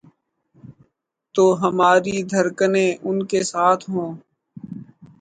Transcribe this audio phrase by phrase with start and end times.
[1.35, 4.09] تو ہماری دھڑکنیں ان کے ساتھ ہوں۔